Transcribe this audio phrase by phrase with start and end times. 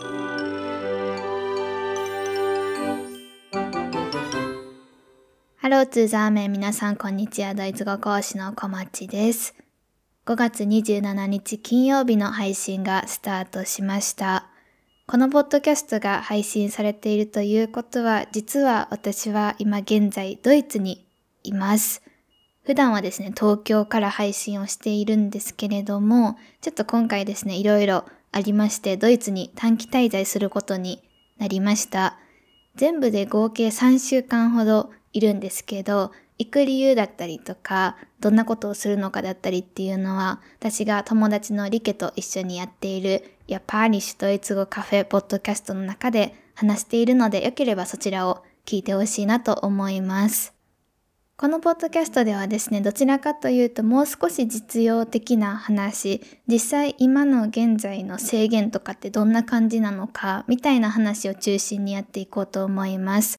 [0.00, 0.08] ハ
[5.68, 7.54] ローツーザーメン皆さんこんにちは。
[7.54, 9.54] ドイツ語講師の小町です。
[10.24, 14.46] 5月27日金曜日の配信がスタートしました。
[15.06, 21.06] このポッドキャストが配信されているということは実は私は今現在ドイツに
[21.42, 22.02] います。
[22.62, 31.02] 普段はですね東京から配信をしているんですけれどもちょっと今回ですねいろいろありましてドイツに短期滞在することに
[31.38, 32.18] なりました
[32.76, 50.59] 全部で合計3週間ほどいるんですけど、行く理由だったりとか、どんなことをするのかだったりっていうのは、私が友達のリケと一緒にやっている、やパーニッシュドイツ語カフェポッドキャストの中で話しているので、よければそちらを聞いてほしいなと思います。
[51.40, 63.38] このポッドキャストではですね、どちらかというともう少し実用的な話、実際今の現在の制限とかってどんな感じなのか、みたいな話を中心にやっていこうと思います。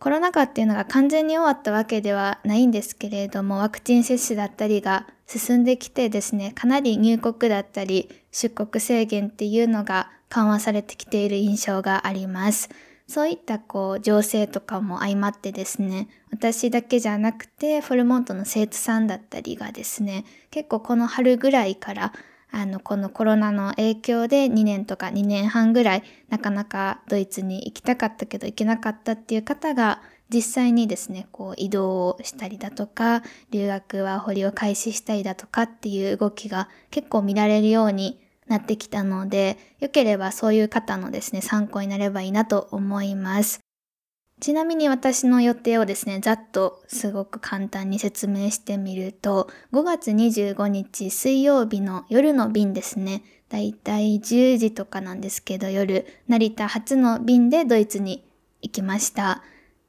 [0.00, 12.70] コロナ禍っていうのが完全に終わったわけではないんですけれども、ワクチン接種だったりが進んできてですね、かなり入国だったり出国制限っていうのが緩和されてきている印象があります。
[13.08, 22.12] そういったこう情勢とかも相まってですね、私だけじゃなくてフォルモントの生徒さんだったりがですね、結構この春ぐらいから
[22.50, 43.60] あの、このコロナの影響で2年とか2年半ぐらい、なかなかドイツに行きたかったけど行けなかったっていう方が、実際にですね、こう移動をしたりだとか、留学は掘りを開始したりだとかっていう動きが結構見られるようになってきたので、よければそういう方のですね、参考になればいいなと思います。
[44.40, 58.24] ちなみに私の予定をですね、ざっとすごく簡単に説明してみると、5月25日水曜日の夜の便ですね、だいたい10時とかなんですけど夜、成田初の便でドイツに
[58.62, 59.42] 行きました。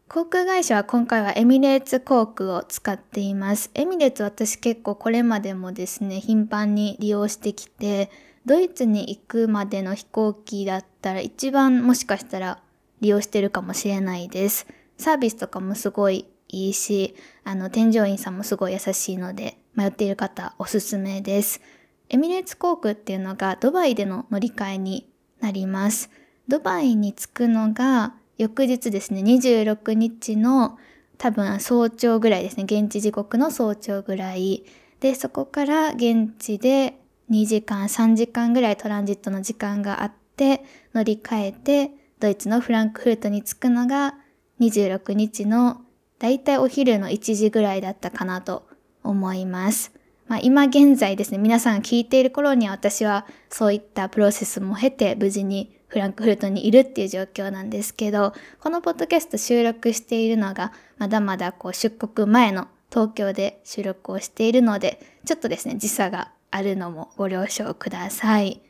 [0.07, 3.69] 航空会社は今回はエミレーツ航空を使っています。
[3.75, 8.09] エミレーツ私結構これまでもですね、頻繁に利用してきて、
[8.45, 12.61] ドイツに行くまでの飛行機だったら一番もしかしたら
[13.01, 14.67] 利用してるかもしれないです。
[14.97, 21.61] サービスとかもすごいいいし、あの、添乗員さんもすごい優しいので、迷っている方おすすめです。
[22.09, 25.07] エミレーツ航空っていうのがドバイでの乗り換えに
[25.39, 26.09] なります。
[26.47, 30.77] ドバイに着くのが翌日ですね、26日の
[31.17, 34.63] 多分早朝ぐらいですね、現地時刻の早朝ぐらい。
[34.99, 36.98] で、そこから現地で
[37.29, 40.63] 2時間、3時間ぐらいトランジットの時間があって、
[40.93, 44.15] 乗り換えて、ドイツのフランクフルトに着くのが
[44.59, 45.81] 26日の
[46.19, 48.67] だいたいお昼の1時ぐらいだったかなと
[49.03, 49.93] 思います。
[50.27, 68.61] まあ、今現在ですね、皆さんが聞いている頃には私はそういったプロセスも経て無事にフランクフルトにいるっていう状況なんですけど、このポッドキャスト収録しているのがまだまだこう出国前の東京で収録をしているので、ちょっとですね、時差があるのもご了承ください。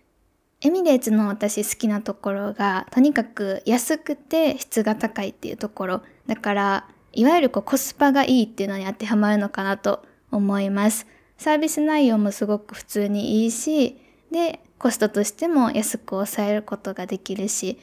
[0.62, 6.02] エミレーツの私好きなところが、とにかく安くて質が高いっていうところ。
[6.28, 11.08] だから、いわゆるこうコスパがいいっていうのに当てはまるのかなと思います。
[11.38, 14.02] サービス内容もすごく普通にいいし、
[14.32, 17.80] で、コストとしても安く抑えることができるし、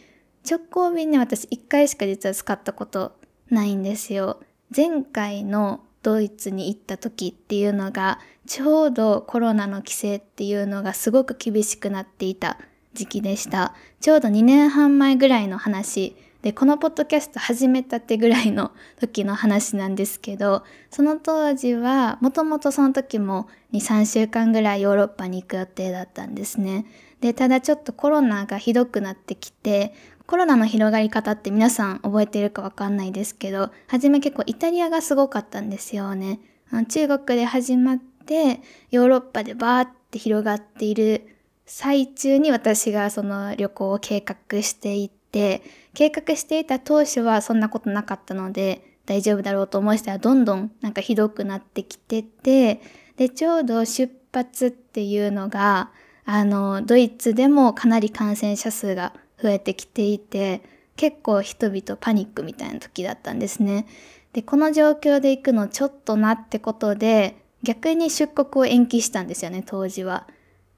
[0.48, 3.12] 直行便ね、私1回しか実は使ったこと
[3.50, 4.40] ないんですよ。
[4.74, 12.58] 前回のドイツに行った時っていうのがちょうどコロナの規制っていうのがすごく厳しくなっていた
[12.94, 13.74] 時期でした。
[14.00, 20.62] ちょうど2年半前ぐらいの話で、このポッドキャスト始めたってぐらいの時の話なんですけど、
[20.92, 26.86] その当時はもともとその時も2、3週間ぐらいヨーロッパに行く予定だったんですね。
[27.20, 29.92] で、ただちょっとコロナがひどくなってきて、
[30.26, 36.40] コロナの広がり方って皆さん覚えているかわかんないですけど、初め結構イタリアがすごかったんですよね。
[36.88, 38.60] 中国で始まって、
[38.90, 41.28] ヨーロッパでバーって広がっている
[41.64, 45.62] 最中に私がその旅行を計画していて、
[45.94, 52.80] 計画していた当初はそんなことなかったので、大丈夫だろうと思いしたらどんどんなんかひどくなってきてて、
[53.16, 55.90] で、ちょうど出発っていうのが、
[56.24, 59.12] あの、ドイツでもかなり感染者数が
[59.42, 60.62] 増えてきていて、
[60.96, 63.86] 結構人々パニックみたいな時だったんですね。
[64.32, 70.26] で、この状況で行くのちょっとなってことで、逆に出国を延期したんですよね、当時は。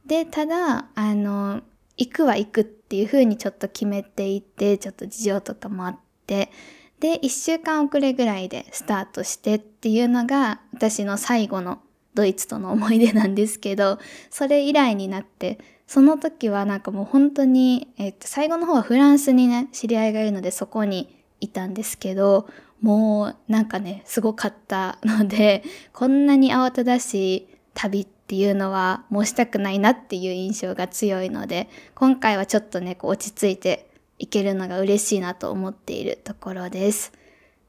[0.06, 1.62] で、ただ、あの、
[1.96, 6.50] 行くは行くっていう風にちょっと決めていて、ちょっと事情とかもあって、
[7.00, 11.80] で、一週間遅れぐらいでスタートしてっていうのが、私の最後の
[12.14, 13.98] ドイツとの思い出なんですけど、
[14.30, 21.08] それ以来になって、その時はなんかもう本当に、えっと、最後の方はフランスにね、知り合いがいるのでそこに
[21.40, 22.46] いたんですけど、
[22.82, 25.64] もうなんかね、すごかったので、
[25.94, 33.88] こんなに慌ただしい旅っていうのはもうしたくないなっていう印象が強いので、今回はちょっとね、こう落ち着いて
[34.18, 37.12] いけるのが嬉しいなと思っているところです。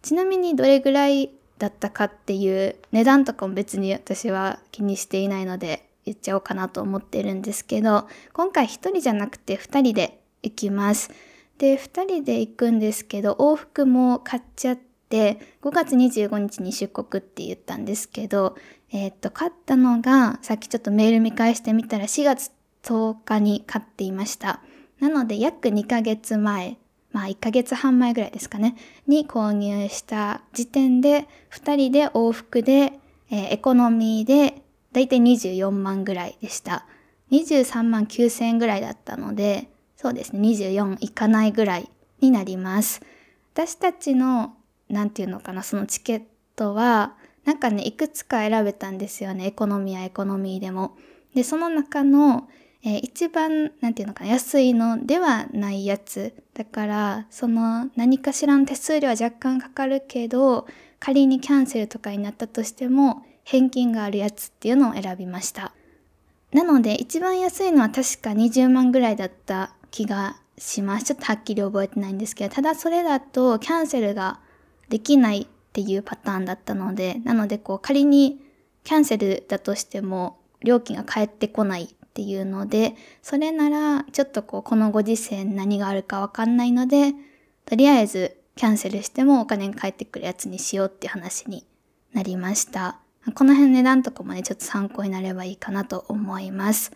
[0.02, 11.12] ちなみにどれぐらいだったかっていう値段とかも別に私は気にしていないので言っちゃおうかなと思ってるんですけど、今回一人じゃなくて二人で行きます。
[11.58, 14.80] で、二人で行くんですけど、往復も買っちゃっ
[15.10, 18.56] て、5月25日に出国って言ったんですけど、
[18.92, 22.52] えー、っと、買ったのが、さっきちょっとメール見返してみたら4月
[22.84, 24.62] 10日に買っていました。
[25.00, 26.78] なので約2ヶ月前
[27.12, 28.76] まあ1ヶ月半前ぐらいですかね、
[29.08, 32.94] に購入した時点で2人で往復で、
[33.32, 34.62] えー、エコノミーで
[34.92, 36.86] だいたい24万ぐらいでした。
[37.32, 41.90] 23万9000円ぐらいだったので、そうですね、24いかないぐらい
[42.22, 43.02] になります。
[43.54, 44.54] 私たちの、
[44.90, 46.24] なんていうのかな、そのチケッ
[46.56, 47.16] トは、
[47.46, 49.48] なんかね、いくつか選べたんですよね。
[49.48, 50.98] エコノミーやエコノミーでも。
[51.34, 52.48] で、その中の、
[52.84, 56.34] えー、一番、なんていうのかな、安いのではないやつ。
[56.54, 60.68] だから、その何かしらの手数料は若干かかるけど、
[61.00, 65.74] 仮にキャンセルとかになったとしても、返金があるやつっていうのを選びました。
[66.54, 71.06] なので、一番安いのは確か20万ぐらいだった気がします。
[71.06, 74.40] ちょっとはっきり覚えてないんですけど、ただそれだとキャンセルが
[74.90, 78.40] できないっていうパターンだったので、なのでこう仮に
[78.84, 82.94] キャンセルだとしても料金が返ってこないっていうので、
[83.24, 87.16] それならちょっとこうこのご時世何があるかわかんないので、
[87.66, 91.66] とりあえずキャンセルしてもお金が返ってくるやつにしようっていう話に
[92.14, 93.00] なりました。
[93.36, 96.92] この辺値段とかもね、ちょっと参考になればいいかなと思います。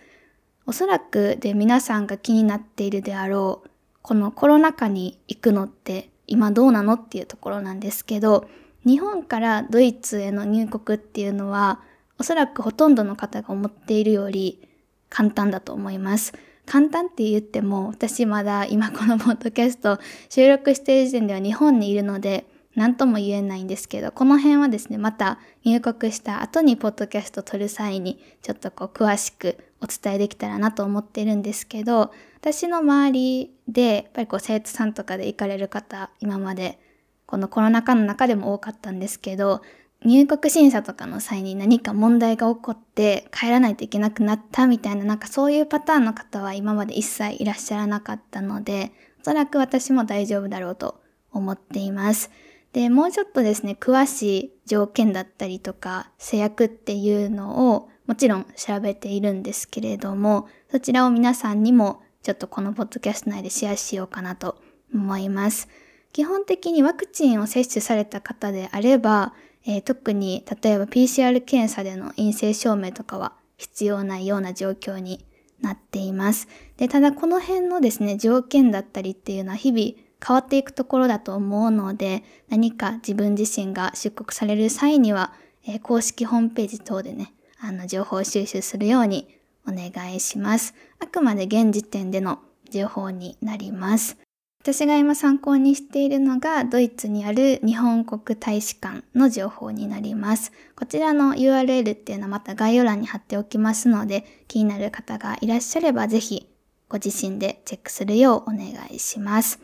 [0.66, 3.70] おそらくで皆さんが気になっているであろう、
[4.02, 8.48] このコロナ禍に行くのって今どうなのっていうところなんですけど、
[8.86, 11.82] 日本からドイツへの入国っていうのは、
[12.18, 14.68] おそらくほとんどの方が思っているより
[15.10, 16.34] 簡単だと思います。
[16.66, 20.00] 簡単って言っても、私まだ今このポッドキャスト
[20.30, 36.80] 収録している時点では日本にいるので、何とも言えないんですけど、この辺はですね、また入国した後にポッドキャスト撮る際に、ちょっとこう詳しくお伝えできたらなと思ってるんですけど、私の周りで、やっぱりこう生徒さんとかで行かれる方、今まで、
[37.26, 39.62] このコロナ禍の中でも多かったんですけど、
[40.06, 48.92] 入国審査とかの際に何か問題が起こって帰らないといけなくなったみたいななんかそういうパターンの方は今まで一切いらっしゃらなかったので、
[49.22, 52.30] おそらく私も大丈夫だろうと思っています。
[52.74, 64.58] で、もうちょっとですね、詳しい条件だったりとか制約っていうのをもちろん調べているんですけれども、そちらを皆さんにもちょっとこのポッドキャスト内でシェアしようかなと
[64.94, 65.70] 思います。
[66.12, 69.34] 基本的にワクチンを接種された方であれば、
[69.66, 75.26] えー、特に例えば PCR 検査での陰性証明とかは必要ないような状況に
[75.62, 76.48] なっています。
[76.78, 85.34] で、ただこの辺のですね、条件だったりっていうのは日々変わっていくところだと思うので、何か自分自身が出国される際には、
[85.68, 89.28] えー、公式ホームページ等でね、あの、情報収集するように
[89.68, 90.74] お願いします。
[91.00, 92.40] あくまで現時点での
[92.70, 94.18] 情報になります。
[94.62, 100.54] 私が今参考にしているのがドイツにある日本国大使館の情報になります。
[100.78, 106.48] こちらの URL っていうのはまた概要欄に貼っておきますので気になる方がいらっしゃればぜひ
[106.88, 109.60] ご自身でチェックするようお願いします。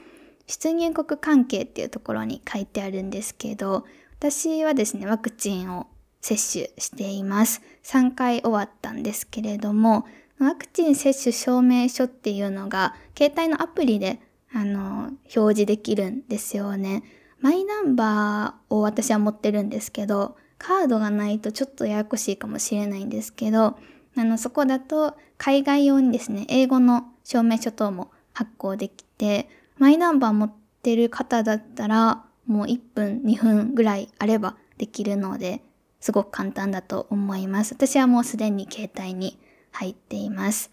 [0.49, 3.85] 出入国関係っていうところに書いてあるんですけど
[4.19, 5.87] 私はですねワクチンを
[6.21, 7.61] 接種しています。
[7.83, 10.05] 3回終わったんですけれども
[10.37, 14.19] ワクチン接種証明書っていうのが携帯のアプリで
[14.53, 17.03] あの、表示できるんですよね。
[17.39, 23.77] マイナンバーを私は持ってるんですけど、カードがないとちょっとややこしいかもしれないんですけど、
[24.17, 29.49] あの、そこだと海外用にですね、英語の証明書等も発行できて、
[29.79, 35.61] マイナンバー持ってる方だったら、もう1分、2分ぐらいあればできるので、
[35.99, 37.73] すごく簡単だと思います。
[37.73, 39.39] 私はもうすでに携帯に
[39.71, 40.71] 入っています。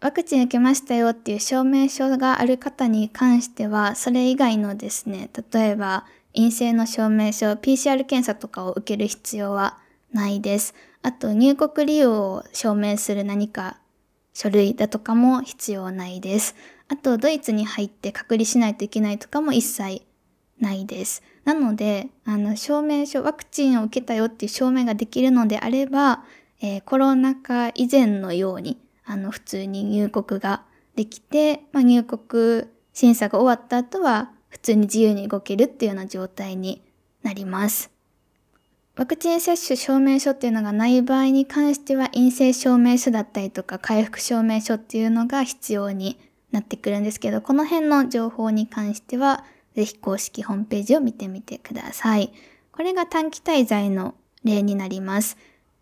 [0.00, 9.78] ワクチン受けましたよっていう証明書がある方に関しては、それ以外のですね、例えば陰性の証明書、PCR 検査とかを受ける必要は
[10.12, 10.74] ないです。
[11.02, 13.78] あと入国理由を証明する何か
[14.32, 16.54] 書類だとかも必要ないです。
[16.90, 20.02] あとドイツに入って隔離しないといけないとかも一切
[20.58, 21.22] ないです。
[21.44, 26.24] なので、あの証明書、ワクチンを受けたよっていう証明ができるのであれば、
[26.60, 28.76] えー、コロナ禍以前のように
[29.10, 30.62] あの、普通に入国が
[30.94, 36.82] できて、まあ、入国審査が終わった後は、普通に自由に動けるっていうような状態に
[37.22, 37.90] なります。
[38.96, 46.18] ワクチン接種証明書っていうのがない場合に関しては陰性証明書だったりとか回復証明書っていうのが必要に
[46.52, 52.32] なってくるんですけど、この辺の情報に関してはぜひ公式ホームページを見てみてください。
[52.72, 54.14] これが短期滞在の
[54.44, 55.36] 例になります。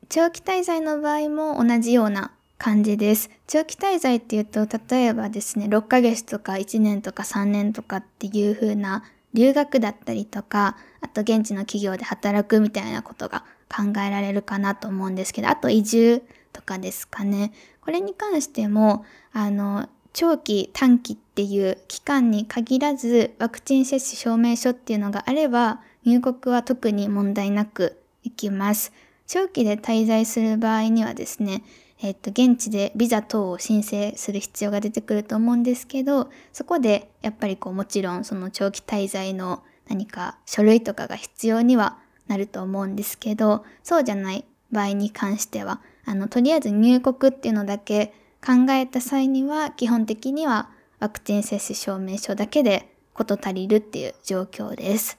[0.09, 3.31] 長期滞在の場合も同じような感じです。
[3.47, 16.23] 長期滞在っていうと、例えばですね、6ヶ月とか1年とか3年とかっていう風な留学だったりとか、あと現地の企業で働くみたいなことが考えられるかなと思うんですけど、あと移住
[16.53, 17.53] とかですかね。
[17.81, 28.93] これに関しても、あの、長期、短期っていう期間に限らず、ワクチン接種証明書っていうのがあれば、入国は特に問題なくいきます。
[29.27, 31.63] 長期で滞在する場合にはですね、
[32.01, 41.99] えっと、現地でビザ等を申請する必要が出てくると思うんですけど、そこでやっぱりこうもちろんその長期滞在の何か書類とかが必要には
[42.29, 55.19] なると思うんですけど、そうじゃない場合に関しては、あの、とりあえず入国っていうのだけ考えた際には、基本的にはワクチン接種証明書だけで事足りるっていう状況です。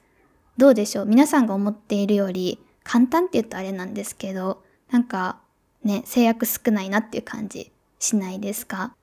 [0.57, 1.05] どうでしょう？
[1.05, 5.39] 皆さんが思っているより簡単って言うとあれなんですけど、なんか
[5.83, 8.93] ね、制約少ないなっていう感じしないですか？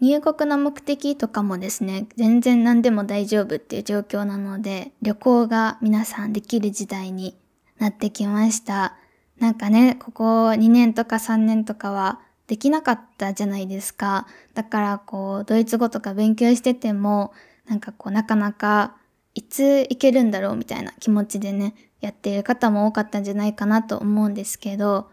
[0.00, 7.36] 入国の目的とかもですね、全然何でも大丈夫っていう状況なので、旅行が皆さんできる時代に
[7.78, 8.96] なってきました。
[9.38, 14.26] なんかね、ここ2年とか3年とかはできなかったじゃないですか。
[14.54, 17.32] だからこう、ドイツ語とか勉強してても、
[17.66, 18.96] なんかこう、なかなか
[19.34, 25.10] いつ行けるんだろうみたいな気持ちでね、やっている方も多かったんじゃないかなと思うんですけど、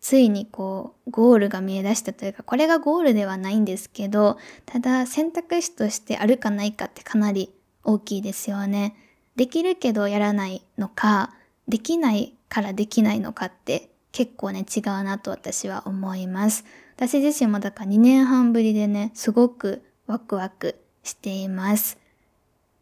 [0.00, 8.94] ついにこう、ゴールが見え出したというか、これがゴールではないんですけど、ただ選択肢としてあるかないかってかなり大きいですよね。
[9.34, 11.34] できるけどやらないのか、
[11.66, 16.64] できないからできないのかって結構ね違うなと私は思います。
[16.96, 21.98] 私自身もだから2年半ぶりでね、すごくワクワクしています。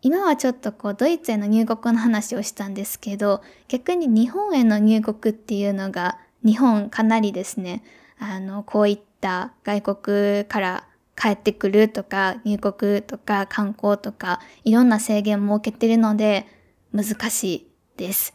[0.01, 7.85] 今はちょっとこうドイツへの入国の話をしたんですけど、逆に日本への入国っていうのが日本かなりですね、
[8.19, 10.89] あの、こういった外国から
[11.21, 16.47] 帰ってくるとか、入国とか観光とか、いろんな制限を設けてるので、
[16.95, 17.67] 難しい
[17.99, 18.33] です。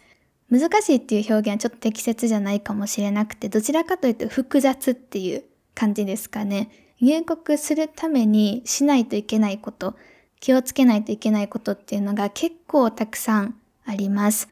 [0.52, 5.44] 難しいっていう表現はちょっと適切じゃないかもしれなくて、どちらかというと複雑っていう
[5.74, 6.70] 感じですかね。
[7.00, 9.96] 入国するためにしないといけないこと、
[10.42, 13.56] 気をつけないといけないことっていうのが結構たくさん
[13.86, 14.50] あります。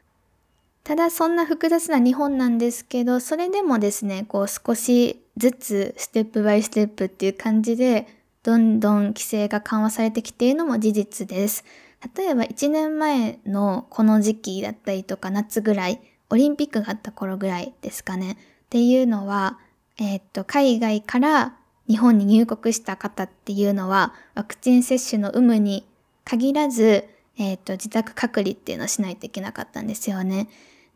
[0.82, 8.08] ただそんな複雑な日本なんですけど、それでもですね、こう少しずつステップバイステップっていう感じで、
[8.42, 11.64] どんどん規制が緩和されてきているのも事実です。
[12.16, 18.32] 例えば1年前のこの時期だったりとか夏ぐらい、オリンピックがあった頃ぐらいですかね。
[18.32, 18.36] っ
[18.70, 19.58] ていうのは、
[19.98, 21.56] えー、っと、海外から
[21.88, 25.86] 日本に入国した方っていうのは、ワクチン接種の有無に
[26.24, 27.04] 限らず、
[27.36, 30.48] えっ、と、自宅隔離っていうのをしないといけなかったんですよね。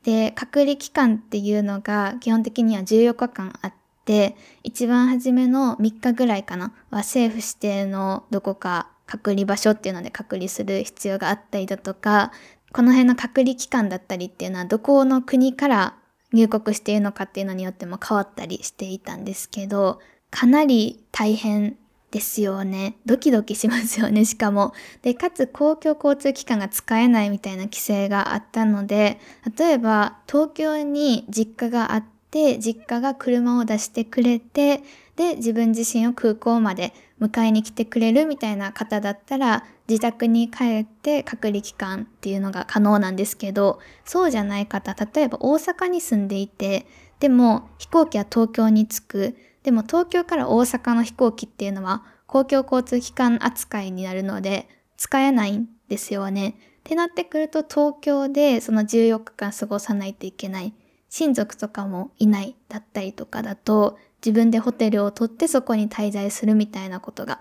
[0.04, 12.32] で、隔離期間っていうのが基本的には14日間あって、一番初めの3日ぐらいかなは政府指定のどこか隔離場所っていうので隔離する必要があったりだとか、
[12.72, 15.94] この辺の隔離期間だったりっていうのはどこの国から
[16.32, 21.76] 入国しているのかっていうのによっても変わったりしていたんですけど、かなり大変
[22.10, 22.96] ですよね。
[23.06, 24.72] ドキドキしますよね、しかも。
[25.02, 29.20] で、かつ公共交通機関が使えないみたいな規制があったので、
[29.56, 34.82] 例えば東京に実家があって、実家が車を出してくれて、
[35.14, 36.92] で、自分自身を空港まで
[37.24, 46.86] 迎えに来てくれるみたいな方だったら、自宅に帰って隔離期間っていうのが可能なんですけど、そうじゃない方、例えば大阪に住んでいて、
[47.20, 49.36] でも飛行機は東京に着く。
[49.62, 56.50] でも東京から大阪の飛行機っていうのは公共交通機関扱いになるので使えないんですよね。
[56.50, 60.74] ってなってくると東京でその14日間過ごさないといけない。
[61.08, 67.40] 親族とかもいないだったりとかだと自分でホテルを取ってそこに滞在するみたいなことが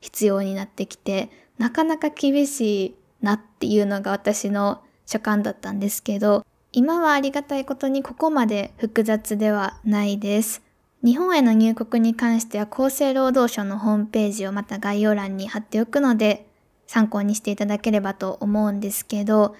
[0.00, 10.62] 必要になってきてなかなか厳しいなっていうのが私の所感だったんですけど今はありがたいことにここまで複雑ではないです。
[11.02, 16.48] 日本への入国に関しては厚生労働省のホームページをまた概要欄に貼っておくので
[16.88, 19.54] 参考にしていただければと思うんですけど、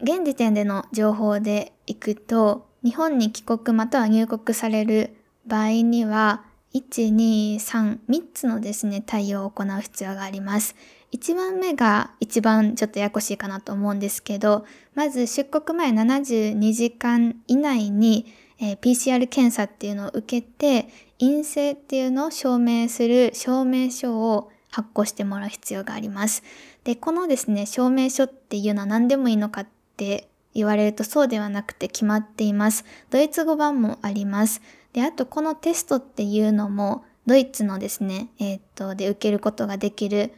[0.00, 10.74] 現時点での情報でいくと、日本に帰国または入国される場合には、1、2、3、3つのですね、対応を行う必要があります。
[11.12, 18.26] 1番目が一番ちょっとややこしいかなと思うんですけど、まず出国前72時間以内に、
[18.60, 20.88] えー、PCR 検査っていうのを受けて、
[21.20, 26.42] 陰性っていうのを証明する証明書を発行してもらう必要があります。
[26.82, 32.84] で、このですね、証明書っていうのは何でもいいのかって言われるとそうではなくて決まっています。
[33.10, 34.60] ドイツ語版もあります。
[34.94, 40.32] で、あとこのテストっていうのもドイツのですね、えー、っと、で受けることができる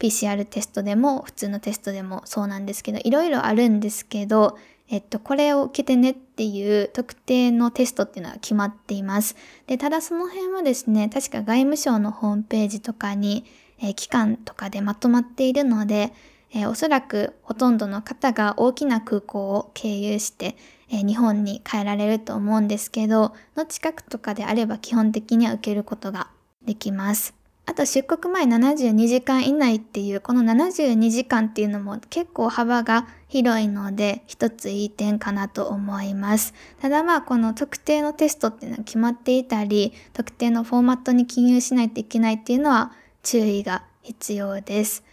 [0.00, 9.36] PCR テストでも普通のテストでもそうなんですけど、いろいろあるんですけど、えっと、これを受けてねっていう特定のテストっていうのは決まっています。
[9.66, 13.44] で、ただその辺はですね、確か外務省のホームページとかに、
[13.80, 16.14] えー、期間とかでまとまっているので、
[16.54, 20.56] えー、おそらくほとんどの方が大きな空港を経由して、
[20.90, 26.28] え、日本に帰られると思うんですけど、の近くとかであれば基本的には受けることが
[26.64, 27.34] できます。
[27.66, 36.54] あと出国前72時間以内っていうこの72時間っていうのも結構幅が広いので一ついい点かなと思います。
[36.80, 42.92] ただまあこの特定のテストっていうのは決まっていたり特定のフォーマットに記入しないといけないっていうのは
[43.22, 45.04] 注意が必要です。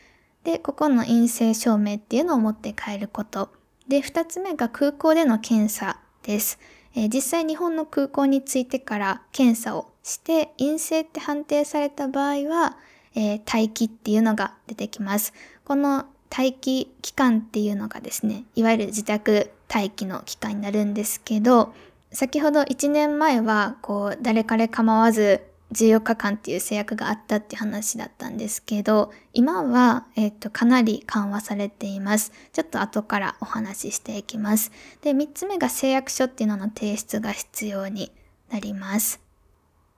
[0.46, 3.50] で、ここの陰性証明っていうのを持って帰ること。
[3.88, 6.60] で、二つ目が空港での検査です。
[6.96, 12.78] えー、実際日本の空港に着いてから検査をして陰性って判定された場合は、
[13.16, 15.34] えー、待機っていうのが出てきます。
[15.66, 21.74] この待機期間っていうのがですね、いわゆる自宅待機の期間になるんですけど、
[22.12, 32.32] 先ほど1年前は、こう、誰彼構わず14日間っていう制約があったって話だったんですけど、今は、えっ、と、かなり緩和されています。
[32.54, 34.72] ちょっと後からお話ししていきます。
[35.02, 38.12] で、3つ目が誓約書っていうのの提出が必要に
[38.50, 39.26] なります。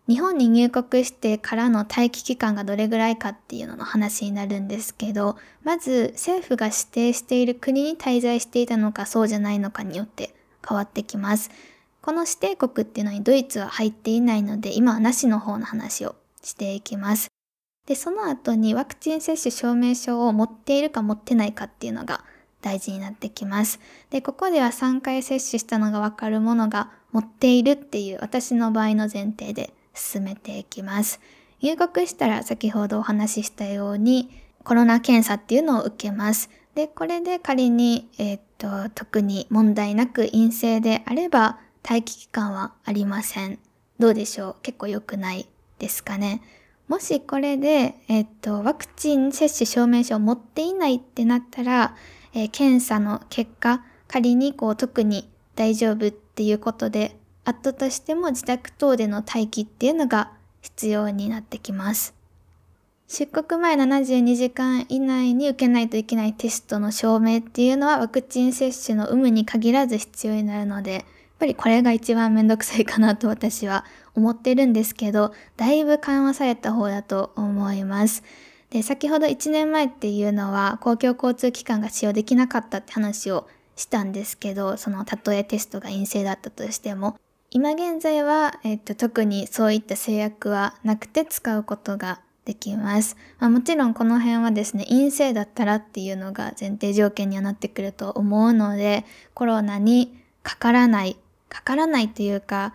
[0.07, 10.33] 日本に入国してからの待機期間がどれぐらいかっていうのの話になるんですけど、まず政府が指定している国に滞在していたのかそうじゃないのかによって
[10.67, 11.51] 変わってきます。
[12.07, 17.27] この指定国っていうのにドイツは入っていないので、今はなしの方の話をしていきます。
[17.85, 22.23] で、その後にワクチン接種証明書を持っているか持ってないかっていうのが
[22.61, 23.81] 大事になってきます。
[24.09, 31.19] で、ここでは3回接種したのがわかるものが持っているっていう私の場合の前提で進めていきます。
[31.59, 34.29] 入国したら先ほどお話ししたように
[34.63, 36.49] コロナ検査っていうのを受けます。
[36.73, 43.59] で、これで仮に、えー、っと、特に問題なく陰性であれば待機期間はありません。
[43.97, 44.55] どうでしょう？
[44.61, 45.47] 結構良くない
[45.79, 46.41] ですかね？
[46.89, 51.95] もしこれで、えっと、ワクチン接種証明書を持っていないってなったら、
[52.33, 62.13] えー、検査の結果、仮にこう特に大丈夫っていうことであったとしても自宅等での待機っていうのが必要になってきます。
[63.07, 71.05] 出国前72時間以内に受けないといけないテストの証明っていうのはワクチン接種の有無に限らず必要になるので、
[71.37, 78.23] っぱりこれが一番めんどくさいかなと私は思ってるんですけど、だいぶ緩和された方だと思います。
[78.71, 87.19] で、先ほど1年前っていうのは公共交通機関が使用できなかったって話をしたんですけど、そのたとえテストが陰性だったとしても、
[87.51, 93.15] 今現在は、えっと、特にそういった制約はなくて使うことができます。
[93.39, 101.17] まあ、もちろんこの辺はですね、陰性だったらっていうのが前提条件にはなってくると思うので、コロナにかからない、
[101.49, 102.73] かからないというか、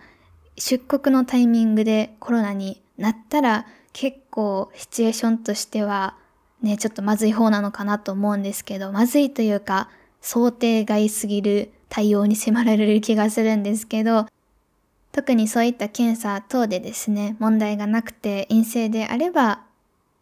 [0.57, 6.15] 出国のタイミングでコロナになったら結構シチュエーションとしては
[6.61, 9.89] ね、ちょっとまずい方なのかなと思うんですけど、まずいというか
[10.21, 14.27] 想定外すぎる対応に迫られる気がするんですけど、
[15.11, 19.61] 特にそういった検査等でですね、問題がなくて陰性であれば、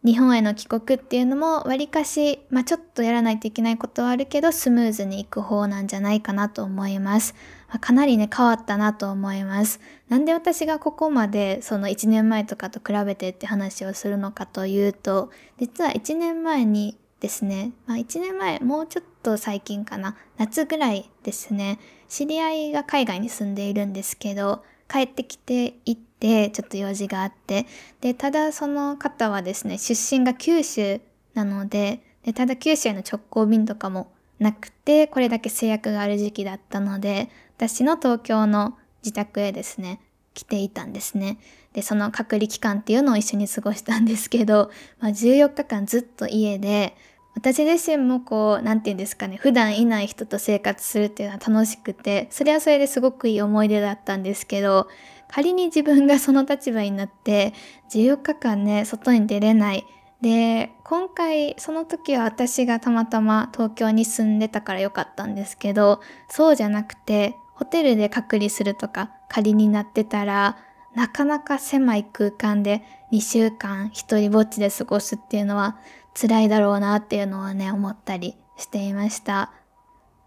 [0.04, 7.34] 日本への帰国っていうのもわりかし、まあ、ちょっとやらないといけないことはあるけど、スムーズに行く方なんじゃないかなと思います。
[7.68, 9.80] まあ、かなりね、変わったなと思います。
[10.08, 27.66] なんで私がここまでその1年前とかと比べてって話をするのかというと、実は1年前にですね、まあ、1年前、もうちょっと最近かな、夏ぐらいですね、知り合いが海外に住んでいるんですけど、帰ってきていって、ちょっと用事があって、
[28.02, 31.00] で、ただその方はですね、出身が九州
[31.32, 40.00] なので、でただ九州への直行便とかもなくて、これだけ制約がある時期だったので、私の東京の自宅へですね、
[40.34, 41.38] 来ていたんですね。
[41.72, 46.94] で、その隔離期間っていうのを一緒に過ごしたんですけど、まあ、14日間ずっと家で、
[47.34, 54.88] 私自身もこう、なんて言うんですかね、普段いない人と生活するっていうのは楽しくて、それはそれですごくいい思い出だったんですけど、
[55.32, 57.54] 仮に自分がその立場になって
[57.90, 59.86] 14日間ね外に出れない。
[60.20, 70.58] で今回その時は私がたまたま東京に住んでたからよかったんですけどそうじゃなくてホテルで隔離するとか仮になってたら
[70.94, 75.76] なかなか狭い空間で2週間一人ぼっちで過ごすっていうのは
[76.14, 79.52] 辛いだろうなっていうのはね思ったりしていました。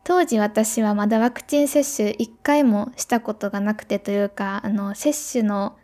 [0.05, 5.77] 当時私はまだワクチン接種1回もしたことがなくてというか、あの、接種の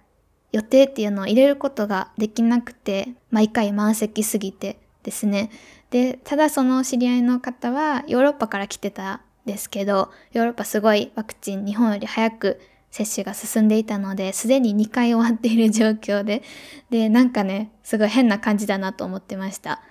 [0.51, 5.49] 予定っていうのを入れることができなくて、毎回満席すぎてですね。
[5.89, 12.61] で、ただその知り合いの方はヨーロッパから来てたですけど、ヨーロッパすごいワクチン日本より早く
[12.91, 16.43] 接種が進んでいたので、すでに2回終わっている状況で、
[16.91, 19.81] で、なんかね、すごい変な感じだなと思ってました。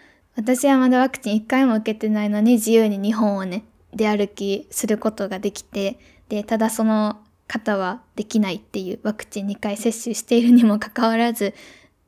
[0.40, 5.98] 私はまだワクチン1回も受けてないのに自由に日本をね、出歩きすることができて、
[6.30, 11.52] で、ただその方はできないっていうワクチン2回接種しているにもかかわらず、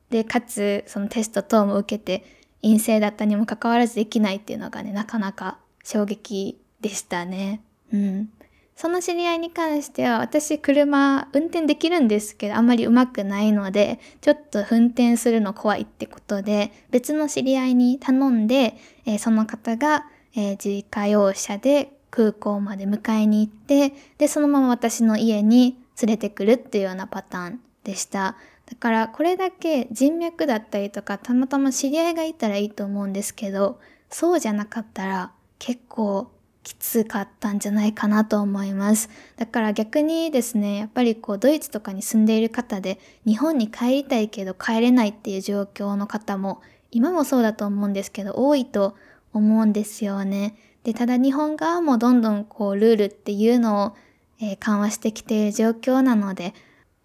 [0.09, 2.25] で、かつそのテスト等も受けて
[2.63, 7.61] 陰性だったにもかかわらずできないっていうのがね、なかなか衝撃でしたね。
[7.93, 8.29] うん。
[8.75, 20.05] その知り合いに関しては私車運転できるんですけどあんまり上手くないのでちょっと運転するの怖いってことで別の知り合いに頼んで、えー、その方が
[20.35, 28.35] えー、自家用車で空港まで迎えに行って、で、そのまま私の家に連れてくるっていうようなパターンでした。
[28.65, 36.31] だからこれだけ人脈だったりとかたまたま知り合いがいたらいいと思うんですけど、そうじゃなかったら結構
[36.63, 39.09] きつかったんじゃないかなと思います。
[39.37, 48.95] だから逆にですね、やっぱりこうドイツとかに住んでいる方で日本に帰りたいけど帰れないっていう状況の方も今もそうだと思うんですけど多いと
[49.33, 50.55] 思うんですよね。
[50.83, 53.95] で、ただ日本側もどんどんこうルールっていうのを、
[54.39, 56.53] えー、緩和してきている状況なので、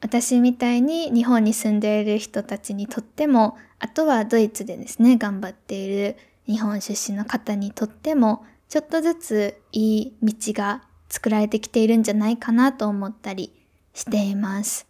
[0.01, 6.17] 私みたいに日本に住んでいる人たちにとっても、あとはドイツでですね、頑張っている
[6.47, 13.53] 日本出身の方にとっても、ちょっとずついい道が作られてきているんじゃないかなと思ったり
[13.95, 14.87] しています。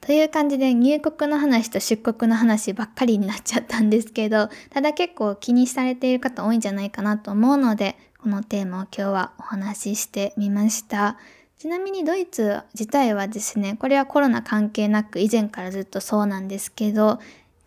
[0.00, 11.18] という感じで入国の話と出国の話ばっかりになっちゃったんですけど、ただ結構気にされている方多いんじゃないかなと思うので、このテーマを今日はお話ししてみました。
[11.58, 17.18] ちなみにドイツ自体はですね、これはコロナ関係なく以前からずっとそうなんですけど、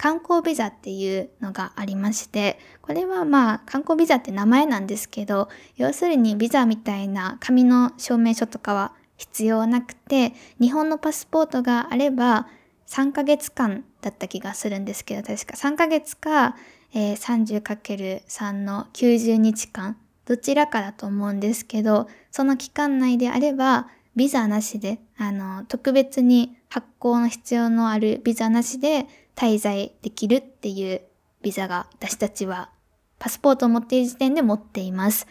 [0.01, 12.47] 観光ビザっていうのがありまして、これはまあ観光ビザって名前なんですけど、要するにビザみたいな紙の証明書とかは必要なくて、日本のパスポートがあれば
[12.87, 16.55] 3ヶ月間だった気がするんですけど、確か3ヶ月か、
[16.95, 29.05] えー、30×3 の90日間、どちらかだと思うんですけど、その期間内であれば、ビザなしで、あの、特別に発行の必要のあるビザなしで
[29.41, 31.01] 滞在できるっていう
[31.41, 32.69] ビザが私たちは
[33.17, 35.25] パスポートを持っている時点で持っています。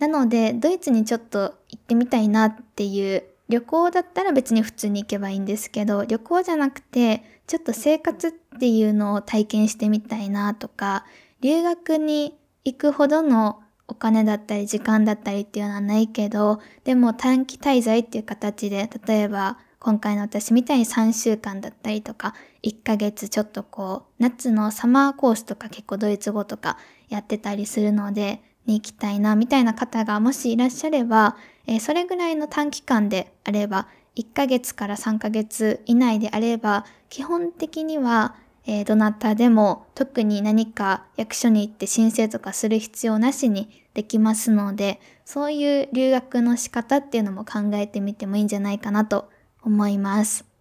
[0.00, 11.04] なので、ドイツにちょっと行ってみたいなっていう旅行だったら別に普通に行けばいいんですけど、旅行じゃなくて、ちょっと生活っていうのを体験してみたいなとか、
[11.40, 22.34] 留学に行くほどのお金だったり時間だったりっていうのはないけど、でも短期滞在っていう形で、例えば今回の私みたいに3週間だったりとか、
[22.66, 31.36] 1ヶ月ちょっとこう、夏のサマーコースとか結構ドイツ語とかやってたりするので、に行きたいな、みたいな方がもしいらっしゃれば、
[31.68, 38.34] えー、それぐらいの短期間であれば、1ヶ月から3ヶ月以内であれば、基本的には、
[38.66, 49.30] えー、どなたでも特に何か役所に行って申請とかする必要なしにできますので、そういう留学の仕方っていうのも考えてみてもいいんじゃないかなと
[49.62, 50.55] 思います。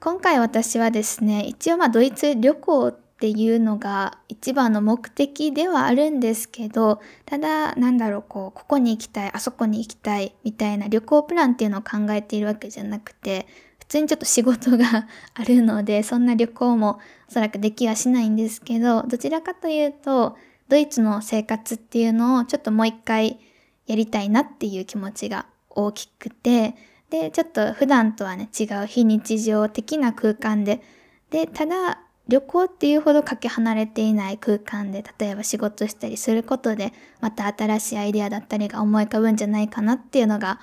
[0.00, 13.48] 今回私はですね、一応まあドイツ旅行っていうのが一番の目的ではあるんですけど、ただ、なんだろう、こう、ここに行きたい、あそこに行きたい、みたいな旅行プランっていうのを考えているわけじゃなくて、
[13.80, 20.36] 普通にちょっと仕事があるので、そんな旅行もおそらくできはしないんですけど、どちらかというと、
[20.68, 23.40] ドイツの生活っていうのをちょっともう一回
[23.88, 26.76] やりたいなっていう気持ちが大きくて、
[27.10, 30.82] で、ちょっと普段とはね、違う非日常的な空間で、
[31.30, 40.60] で、ただ、旅行っていうほどかけ離れていない空間で、例えば仕事したりすることで、また新しいアイデアだったりが思い浮かぶんじゃないかなっていうのが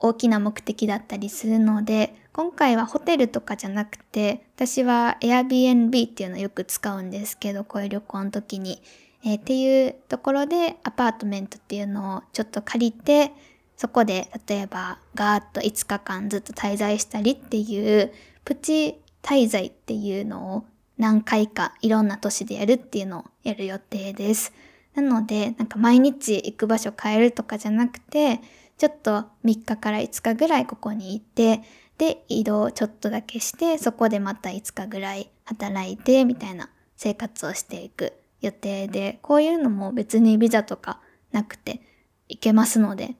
[0.00, 8.82] 大きな目的だったりするので、今回はホテルとかじゃなくて、私は Airbnb っていうのをよく使うんですけど、こういう旅行の時に。
[9.26, 13.32] えー、っていうところでアパートメントっていうのをちょっと借りて、
[13.76, 18.12] そこで例えばガーッと5日間ずっと滞在したりっていう
[18.44, 20.64] プチ滞在っていうのを
[20.98, 24.52] 何回かいろんな都市でやるっていうのをやる予定です。
[24.94, 28.40] なので、なんか毎日行く場所変えるとかじゃなくて、
[28.78, 31.62] ちょっと3日から5日ぐらいここに行って、
[31.98, 41.00] で、移動ちょっとだけして、そこでまた5日ぐらい働いて、みたいな生活をしていく予定で、こういうのも別にビザとか
[41.32, 41.80] なくて
[42.28, 43.16] 行けますので、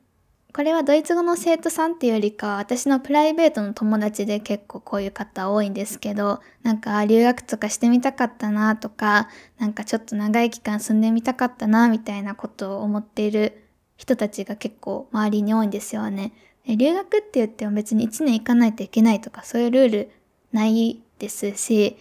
[0.55, 13.65] これはドイツ語の生徒さんっていうよりか私のプライベートの友達で結構こういう方多いんですけど、なんか留学とかしてみたかったなとか、なんかちょっと長い期間住んでみたかったなみたいなことを思っている
[13.97, 16.33] 人たちが結構周りに多いんですよね。
[16.67, 20.11] 留学って言っても別に1年行かないといけないとかそういうルール
[20.53, 21.97] ないですし、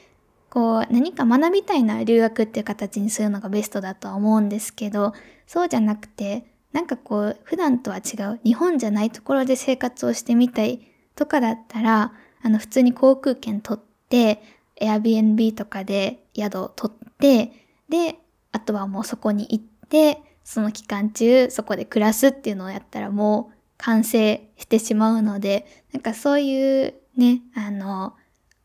[0.51, 5.13] こう何か学びたいなら留学っていう形にするのがベストだとは思うんですけど、
[5.47, 10.81] そうじゃなくてなんかこう、普段とは違う、日本じゃないところで生活をしてみたい
[11.15, 14.41] とかだったら、あの、普通に航空券取って、
[14.81, 17.51] Airbnb とかで宿を取って、
[17.89, 18.19] で、
[18.51, 28.15] あとはもうそこに行って、その期間中、そこで暮らすっていうのをやったらもう完成してしまうので、なんかそういうね、あの、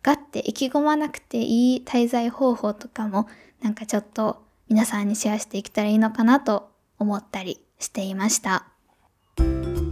[0.03, 3.29] がって意気込まなくていい滞在方法とかも、
[3.61, 8.67] なんかちょっと皆さんにシェアしていけたらいいのかなと思ったりしていました。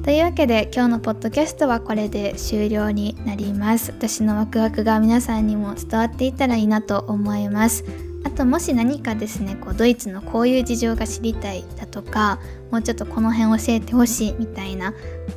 [0.05, 3.91] というわけで今日のポッドキャストはこれで終了になります。
[3.91, 7.85] 私のワクワクが皆さんにも伝わっていたらいいなと思います。
[8.23, 14.95] あともし何かですね、こうドイツのこういう事情が知りたいだとか、もうちょっとこの辺教えてほしいみたいな、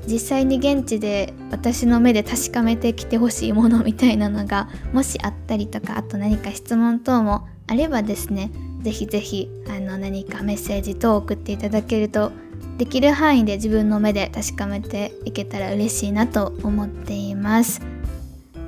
[0.08, 8.52] 実際に現地で私の目で確かめてきてほしいものみたいなのがもしあったりとか、あと何か質問等もあればですね、
[8.82, 12.32] ぜひぜひあの何かメッセージ等を送っていただけると
[12.78, 17.82] できる範囲で自分の目で確かめていけたら嬉しいなと思っています。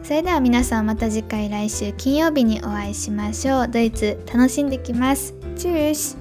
[0.03, 5.33] それでは皆さんまた次回来週金曜日にお会いしましょうドイツ楽しんできます。
[5.55, 6.20] チュース。